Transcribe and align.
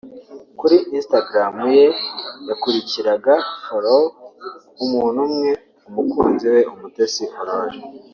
kuri 0.59 0.75
Instagram 0.97 1.53
ye 1.77 1.85
yakurikiraga(follow) 2.47 4.01
umuntu 4.83 5.19
umwe 5.27 5.49
[umukunzi 5.89 6.45
we 6.53 6.61
Mutesi 6.79 7.23
Aurore] 7.39 7.77